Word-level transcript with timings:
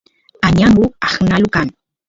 añangu 0.47 0.83
aqnalu 1.07 1.45
kan 1.55 1.67